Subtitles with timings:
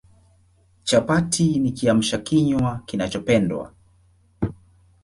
[0.83, 3.73] Chapati ni Kiamsha kinywa kinachopendwa